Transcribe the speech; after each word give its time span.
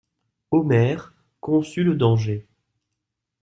Omer 0.49 1.13
conçut 1.41 1.83
le 1.83 1.93
danger. 1.93 2.47